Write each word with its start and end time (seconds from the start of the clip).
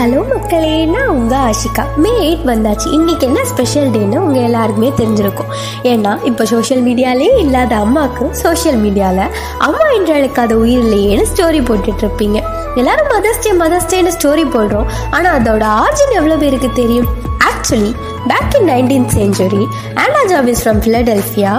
Hello 0.00 0.20
மக்களே 0.28 0.76
நான் 0.92 1.08
உங்கள் 1.14 1.42
ஆஷிகா. 1.46 1.82
மே 2.02 2.10
எயிட் 2.26 2.44
வந்தாச்சு. 2.50 2.86
இன்றைக்கி 2.96 3.24
என்ன 3.28 3.40
ஸ்பெஷல் 3.50 3.88
டேன்னு 3.94 4.18
உங்கள் 4.26 4.46
எல்லாருக்குமே 4.46 4.90
தெரிஞ்சிருக்கும். 5.00 5.50
ஏன்னா 5.90 6.12
இப்போ 6.28 6.44
சோஷியல் 6.52 6.80
மீடியாலே 6.86 7.26
இல்லாத 7.42 7.74
அம்மாவுக்கு 7.84 8.26
சோஷியல் 8.42 8.78
மீடியாவில் 8.84 9.34
அம்மா 9.66 9.86
என்று 9.96 10.12
அழைக்காத 10.18 10.54
உயிரிலேயேன்னு 10.62 11.26
ஸ்டோரி 11.32 11.60
போட்டுட்ருப்பீங்க 11.70 12.40
எல்லாரும் 12.82 13.10
மதர்ஸ் 13.14 13.42
டே 13.46 13.52
மதர்ஸ் 13.62 13.90
டேன்னு 13.92 14.14
ஸ்டோரி 14.16 14.46
போடுறோம். 14.56 14.88
ஆனால் 15.10 15.36
அதோட 15.40 15.66
ஆர்ஜின் 15.82 16.16
எவ்வளோ 16.20 16.38
பேருக்கு 16.44 16.70
தெரியும்? 16.80 17.10
Actually 17.50 17.92
back 18.32 18.56
in 18.60 18.68
nineteen 18.72 19.08
century 19.18 19.62
Anna 20.04 20.22
ஜாவிஸ் 20.32 20.64
from 20.64 20.82
Philadelphia 20.84 21.54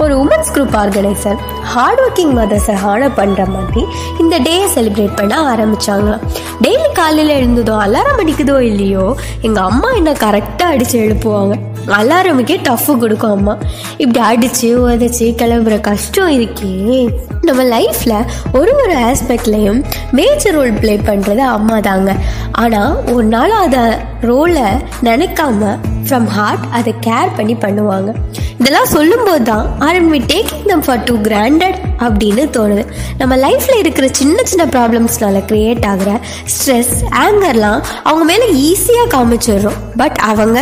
ஒரு 0.00 0.14
women's 0.16 0.52
group 0.54 0.76
organiser 0.76 1.38
hard 1.62 2.00
working 2.00 2.32
மதர்ஸை 2.38 2.74
honour 2.84 3.16
பண்ணுற 3.16 3.48
மாதிரி 3.48 3.84
இந்த 4.18 4.38
டேயை 4.38 4.66
செலிப்ரேட் 4.74 5.16
பண்ண 5.16 5.34
ஆரம்பித்தாங்களாம் 5.54 6.24
டெய்லி 6.62 6.88
காலையில் 6.92 7.34
எழுந்ததோ 7.38 7.74
அலாரம் 7.86 8.20
அடிக்குதோ 8.22 8.58
இல்லையோ 8.60 9.16
எங்கள் 9.40 9.64
அம்மா 9.64 9.90
என்ன 9.90 10.12
கரெக்டாக 10.12 10.74
அடித்து 10.74 10.98
எழுப்புவாங்க. 11.00 11.54
அலாரமுக்கே 11.86 12.56
டஃப்பு 12.68 12.98
கொடுக்கும் 12.98 13.30
அம்மா. 13.30 13.58
இப்படி 13.96 14.18
அடித்து 14.18 14.88
உதச்சி 14.88 15.26
கிளம்புற 15.42 15.80
கஷ்டம் 15.80 16.30
இருக்கே. 16.38 17.08
நம்ம 17.42 17.62
லைஃப்பில் 17.64 18.26
ஒரு 18.52 18.72
ஒரு 18.82 18.94
ஆஸ்பெக்ட்லேயும் 18.94 19.84
மேஜர் 20.12 20.54
ரோல் 20.54 20.72
ப்ளே 20.72 20.96
பண்ணுறது 20.96 21.36
அம்மா 21.36 21.80
தாங்க. 21.80 22.16
ஆனால் 22.52 23.04
ஒரு 23.12 23.24
நாள் 23.24 23.50
அதை 23.50 23.80
ரோலை 24.22 24.68
நினைக்காம 25.02 25.78
ஃப்ரம் 26.08 26.26
ஹார்ட் 26.26 26.64
அதை 26.70 26.94
கேர் 27.06 27.36
பண்ணி 27.36 27.54
பண்ணுவாங்க. 27.54 28.14
இதெல்லாம் 28.58 28.92
சொல்லும்போது 28.96 29.42
தான் 29.42 29.66
are 29.78 30.10
we 30.10 30.20
taking 30.34 30.66
them 30.66 30.84
for 30.86 31.04
to 31.04 31.14
granted 31.28 31.78
அப்படின்னு 32.06 32.44
தோணுது. 32.56 32.84
நம்ம 33.20 33.36
லைஃப்பில் 33.44 33.80
இருக்கிற 33.82 34.06
சின்ன 34.20 34.38
சின்ன 34.50 34.64
ப்ராப்ளம்ஸ்னால 34.74 35.42
க்ரியேட் 35.50 35.84
ஆகிற 35.92 36.10
ஸ்ட்ரெஸ் 36.54 36.94
ஆங்கர்லாம் 37.24 37.80
அவங்க 38.08 38.24
மேலே 38.32 38.46
ஈஸியாக 38.68 39.08
காமிச்சிடுறோம். 39.16 39.78
பட் 40.02 40.18
அவங்க 40.30 40.58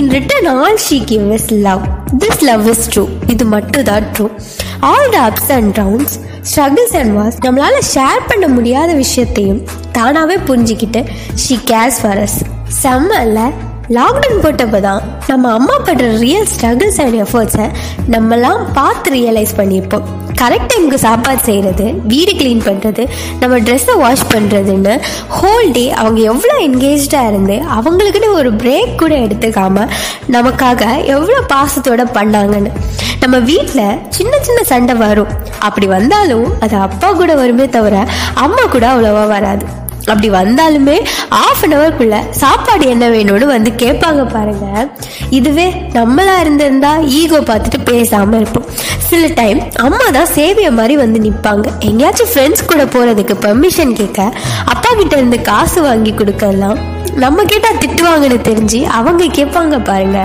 in 0.00 0.10
return 0.16 0.50
all 0.56 0.78
she 0.88 0.98
give 1.12 1.26
is 1.38 1.48
love 1.68 1.84
this 2.24 2.42
love 2.50 2.66
is 2.74 2.84
true 2.94 3.04
இது 3.34 3.46
மட்டும் 3.54 3.88
தான் 3.90 4.06
true 4.16 4.28
all 4.90 5.08
the 5.16 5.18
ups 5.28 5.52
and 5.58 5.72
downs 5.80 6.14
struggles 6.50 6.94
and 7.00 7.12
was 7.18 7.36
நம்மளால் 7.44 7.80
ஷேர் 7.94 8.22
பண்ண 8.30 8.46
முடியாத 8.54 8.90
விஷயத்தையும் 9.02 9.60
தானாகவே 9.98 10.36
புரிஞ்சுக்கிட்டு 10.48 11.00
ஷீ 11.44 11.56
கேர்ஸ் 11.70 12.00
ஃபார் 12.02 12.20
அஸ் 12.24 12.38
செம்மல்ல 12.82 13.40
லாக்டவுன் 13.88 14.42
போட்டப்போ 14.42 14.80
தான் 14.80 15.02
நம்ம 15.26 15.52
அம்மா 15.52 15.76
படுற 15.86 16.18
ரியல் 16.18 16.46
ஸ்ட்ரகிள்ஸ் 16.52 17.00
அண்ட் 17.00 17.16
எஃபர்ட்ஸை 17.24 17.66
நம்மலாம் 18.10 18.60
பார்த்து 18.72 19.10
ரியலைஸ் 19.10 19.54
பண்ணியிருப்போம். 19.56 20.04
கரெக்ட் 20.40 20.70
டைமுக்கு 20.72 20.94
சாப்பாடு 20.94 21.40
செய்கிறது 21.42 21.94
வீடு 22.04 22.32
க்ளீன் 22.32 22.62
பண்ணுறது 22.68 23.08
நம்ம 23.40 23.58
ட்ரெஸ்ஸை 23.58 23.96
வாஷ் 23.96 24.24
பண்ணுறதுன்னு 24.34 24.94
ஹோல் 25.28 25.72
டே 25.72 25.90
அவங்க 25.90 26.20
எவ்வளோ 26.20 26.54
என்கேஜாக 26.68 27.28
இருந்து 27.28 27.62
அவங்களுக்குன்னு 27.76 28.30
ஒரு 28.32 28.52
பிரேக் 28.52 28.94
கூட 28.96 29.14
எடுத்துக்காமல் 29.14 29.92
நமக்காக 30.36 31.04
எவ்வளோ 31.04 31.42
பாசத்தோட 31.54 32.06
பண்ணாங்கன்னு. 32.18 32.72
நம்ம 33.20 33.38
வீட்டில் 33.38 33.98
சின்ன 34.08 34.38
சின்ன 34.40 34.62
சண்டை 34.62 34.94
வரும். 34.94 35.28
அப்படி 35.58 35.86
வந்தாலும் 35.86 36.60
அது 36.60 36.76
அப்பா 36.76 37.12
கூட 37.12 37.34
வருமே 37.34 37.68
தவிர 37.68 38.06
அம்மா 38.34 38.64
கூட 38.64 38.86
அவ்வளோவா 38.94 39.26
வராது. 39.26 39.66
அப்படி 40.10 40.30
வந்தாலுமே 40.30 40.96
ஆஃப் 41.28 41.62
அன் 41.64 41.74
ஹவர்க்குள்ள 41.76 42.16
சாப்பாடு 42.42 42.86
என்ன 42.94 43.08
வேணும்னு 43.08 43.46
வந்து 43.54 43.70
கேட்பாங்க 43.82 44.22
பாருங்க. 44.36 44.66
இதுவே 45.38 45.66
நம்மளா 45.98 46.34
இருந்திருந்தா 46.44 46.92
ஈகோ 47.20 47.40
பார்த்துட்டு 47.50 47.80
பேசாம 47.90 48.40
இருப்போம். 48.40 48.66
சில 49.10 49.26
டைம் 49.40 49.60
அம்மா 49.86 50.06
தான் 50.18 50.32
சேவிய 50.34 50.70
மாதிரி 50.78 50.96
வந்து 51.02 51.20
நிற்பாங்க 51.26 51.66
எங்கேயாச்சும் 51.88 52.32
ஃப்ரெண்ட்ஸ் 52.32 52.68
கூட 52.72 52.84
போறதுக்கு 52.94 53.36
பெர்மிஷன் 53.46 53.98
கேட்க 54.00 54.20
அப்பா 54.64 54.90
கிட்ட 55.00 55.14
இருந்து 55.16 55.40
காசு 55.50 55.82
வாங்கி 55.82 56.14
கொடுக்கலாம். 56.20 56.80
நம்ம 57.22 57.44
கேட்டால் 57.50 57.78
திட்டுவாங்கன்னு 57.82 58.38
தெரிஞ்சு 58.48 58.78
அவங்க 58.98 59.24
கேட்பாங்க 59.38 59.76
பாருங்க. 59.88 60.18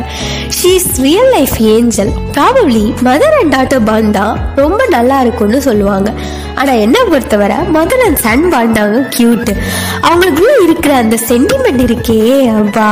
She's 0.57 0.87
real 1.05 1.31
life 1.35 1.55
angel 1.73 2.11
probably 2.35 2.83
mother 3.07 3.35
and 3.39 3.53
daughter 3.55 3.83
bond 3.89 4.13
தான். 4.17 4.35
ரொம்ப 4.63 4.81
நல்லா 4.95 5.17
இருக்கும்னு 5.25 5.59
சொல்லுவாங்க. 5.67 6.11
ஆனால் 6.59 6.81
என்ன 6.85 6.97
பொறுத்தவரை 7.09 7.57
மதர் 7.75 8.03
அண்ட் 8.05 8.21
சன் 8.25 8.45
பாண்டாங்க 8.53 8.99
க்யூட்டு 9.15 9.53
அவங்களுக்குள்ள 10.07 10.53
இருக்கிற 10.67 10.93
அந்த 11.03 11.17
சென்டிமெண்ட் 11.29 11.83
இருக்கே 11.87 12.21
அப்பா. 12.61 12.89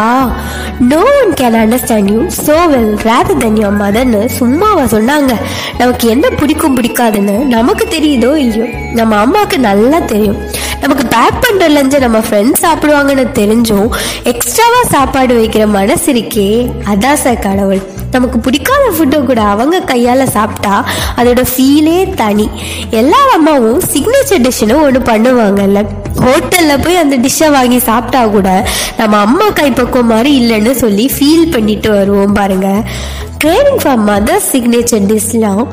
No 0.91 1.01
one 1.21 1.33
can 1.39 1.59
understand 1.63 2.11
you 2.13 2.21
so 2.45 2.57
well 2.73 2.91
rather 3.07 3.41
than 3.43 3.59
your 3.63 3.79
மதர்னு 3.83 4.21
சும்மாவா 4.39 4.85
சொன்னாங்க. 4.95 5.33
நமக்கு 5.79 6.07
என்ன 6.15 6.29
பிடிக்கும் 6.41 6.77
பிடிக்காதுன்னு 6.79 7.37
நமக்கு 7.55 7.87
தெரியுதோ 7.95 8.31
இல்லையோ 8.45 8.67
நம்ம 8.99 9.17
அம்மாவுக்கு 9.25 9.59
நல்லா 9.69 9.99
தெரியும். 10.13 10.39
நமக்கு 10.85 11.05
பேக் 11.13 11.37
பண்ணுற 11.43 11.67
லஞ்சை 11.75 11.99
நம்ம 11.99 12.19
ஃப்ரெண்ட்ஸ் 12.19 12.63
சாப்பிடுவாங்கன்னு 12.63 13.23
தெரிஞ்சும் 13.37 13.87
எக்ஸ்ட்ராவாக 14.31 14.83
சாப்பாடு 14.95 15.33
வைக்கிற 15.39 15.63
மனசு 15.75 16.07
இருக்கே 16.13 16.49
அதான் 16.91 17.21
சார் 17.23 17.39
கடவுள். 17.39 17.81
நமக்கு 18.11 18.37
பிடிக்காத 18.39 18.83
ஃபுட்டை 18.97 19.19
கூட 19.25 19.41
அவங்க 19.53 19.79
கையால் 19.91 20.23
சாப்பிட்டா 20.35 20.75
அதோட 21.17 21.41
ஃபீலே 21.53 22.13
தனி. 22.13 22.45
எல்லா 22.99 23.21
அம்மாவும் 23.33 23.81
சிக்னேச்சர் 23.93 24.43
டிஷ்ஷுன்னு 24.45 24.77
ஒன்று 24.81 25.01
பண்ணுவாங்கல்ல. 25.11 25.81
ஹோட்டலில் 26.25 26.83
போய் 26.83 27.01
அந்த 27.03 27.17
டிஷ்ஷை 27.25 27.49
வாங்கி 27.57 27.79
சாப்பிட்டா 27.79 28.21
கூட 28.27 28.49
நம்ம 28.97 29.17
அம்மா 29.17 29.47
கைப்பக்கம் 29.61 30.11
மாதிரி 30.13 30.31
இல்லைன்னு 30.41 30.71
சொல்லி 30.83 31.07
ஃபீல் 31.15 31.51
பண்ணிட்டு 31.51 31.91
வருவோம் 31.91 32.37
பாருங்க. 32.39 32.69
ட்ரைனிங் 33.43 33.81
ஃபார் 33.83 34.01
மதர் 34.11 34.45
சிக்னேச்சர் 34.51 35.09
டிஷ்லாம் 35.11 35.65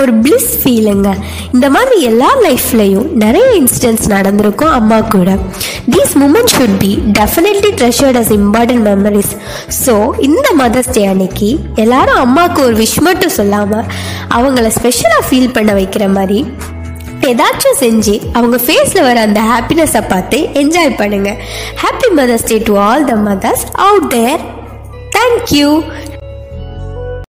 ஒரு 0.00 0.12
பிளிஸ் 0.24 0.50
ஃபீலுங்க 0.60 1.08
இந்த 1.52 1.70
மாதிரி 1.70 1.96
எல்லா 2.02 2.30
லைஃப்லையும் 2.46 3.08
நிறைய 3.14 3.46
இன்சிடென்ட்ஸ் 3.60 4.08
நடந்திருக்கும் 4.08 4.70
அம்மா 4.70 4.98
கூட. 5.14 5.30
These 5.90 6.12
moment 6.22 6.52
should 6.56 6.76
be 6.78 6.90
definitely 7.18 7.70
treasured 7.80 8.18
as 8.20 8.32
important 8.40 8.84
memories 8.90 9.32
so 9.84 9.94
இந்த 10.18 10.48
மதர்ஸ் 10.62 10.92
டே 10.92 11.06
அன்னைக்கு 11.06 11.50
எல்லாரும் 11.74 12.16
அம்மாவுக்கு 12.16 12.62
ஒரு 12.62 12.76
விஷ் 12.76 13.00
மட்டும் 13.00 13.36
சொல்லாமல் 13.38 13.84
அவங்கள 14.30 14.68
ஸ்பெஷலாக 14.68 15.26
ஃபீல் 15.28 15.52
பண்ண 15.52 15.72
வைக்கிற 15.72 16.06
மாதிரி 16.12 16.40
ஏதாச்சும் 17.30 17.78
செஞ்சு 17.80 18.14
அவங்க 18.32 18.56
ஃபேஸில் 18.56 19.02
வர 19.02 19.20
அந்த 19.20 19.40
ஹாப்பினஸை 19.50 20.02
பார்த்து 20.08 20.38
என்ஜாய் 20.62 20.96
பண்ணுங்க. 20.96 21.30
Happy 21.82 22.10
mother's 22.14 22.48
day 22.48 22.58
to 22.58 22.74
all 22.78 23.04
the 23.04 23.14
mothers 23.28 23.64
out 23.86 24.08
there 24.08 24.42
thank you 25.16 25.68